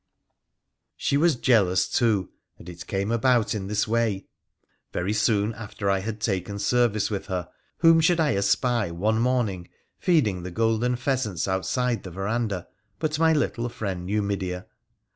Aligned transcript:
She 0.97 1.15
was 1.15 1.35
jealous, 1.35 1.87
too; 1.87 2.31
and 2.57 2.67
it 2.67 2.87
came 2.87 3.11
about 3.11 3.53
in 3.53 3.67
this 3.67 3.87
way. 3.87 4.25
Very 4.91 5.13
soon 5.13 5.53
after 5.53 5.91
I 5.91 5.99
had 5.99 6.19
taken 6.19 6.57
service 6.57 7.11
with 7.11 7.27
her, 7.27 7.49
whom 7.77 8.01
should 8.01 8.19
I 8.19 8.33
espy, 8.33 8.89
one 8.89 9.19
morning, 9.19 9.69
feeding 9.99 10.41
the 10.41 10.49
golden 10.49 10.95
pheasants 10.95 11.47
outside 11.47 12.01
the 12.01 12.09
verandah 12.09 12.67
but 12.97 13.19
my 13.19 13.31
little 13.31 13.69
friend 13.69 14.07
Numidea. 14.09 14.65